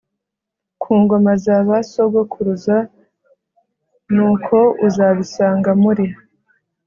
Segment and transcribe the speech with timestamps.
[0.81, 2.77] ku ngoma za ba sogokuruza
[4.13, 6.05] Nuko uzabisanga muri